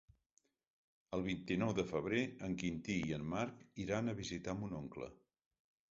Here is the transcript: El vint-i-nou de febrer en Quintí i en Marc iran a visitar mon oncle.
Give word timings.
El 1.17 1.23
vint-i-nou 1.27 1.75
de 1.81 1.85
febrer 1.91 2.23
en 2.49 2.57
Quintí 2.63 2.97
i 3.11 3.15
en 3.21 3.29
Marc 3.37 3.63
iran 3.87 4.11
a 4.11 4.17
visitar 4.25 4.57
mon 4.63 4.75
oncle. 4.83 5.15